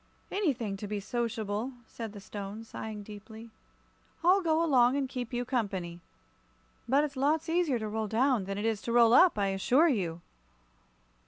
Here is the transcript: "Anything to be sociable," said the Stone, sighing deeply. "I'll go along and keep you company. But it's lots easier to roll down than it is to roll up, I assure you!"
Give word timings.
"Anything 0.31 0.77
to 0.77 0.87
be 0.87 0.99
sociable," 0.99 1.73
said 1.85 2.11
the 2.13 2.19
Stone, 2.19 2.63
sighing 2.63 3.03
deeply. 3.03 3.51
"I'll 4.23 4.41
go 4.41 4.65
along 4.65 4.97
and 4.97 5.07
keep 5.07 5.31
you 5.31 5.45
company. 5.45 5.99
But 6.89 7.03
it's 7.03 7.15
lots 7.15 7.47
easier 7.47 7.77
to 7.77 7.87
roll 7.87 8.07
down 8.07 8.45
than 8.45 8.57
it 8.57 8.65
is 8.65 8.81
to 8.81 8.91
roll 8.91 9.13
up, 9.13 9.37
I 9.37 9.49
assure 9.49 9.89
you!" 9.89 10.21